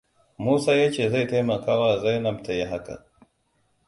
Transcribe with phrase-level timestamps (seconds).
[0.43, 2.95] Musa ya ce zai taimakawa Zainab ta yi haka.